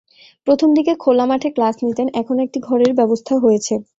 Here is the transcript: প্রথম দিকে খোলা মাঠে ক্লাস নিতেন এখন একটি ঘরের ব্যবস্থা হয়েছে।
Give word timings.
প্রথম 0.47 0.69
দিকে 0.77 0.93
খোলা 0.95 1.25
মাঠে 1.25 1.49
ক্লাস 1.51 1.75
নিতেন 1.85 2.07
এখন 2.21 2.35
একটি 2.45 2.59
ঘরের 2.67 2.91
ব্যবস্থা 2.99 3.33
হয়েছে। 3.37 3.73